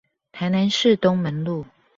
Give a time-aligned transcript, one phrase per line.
[0.33, 1.63] 臺南市東門路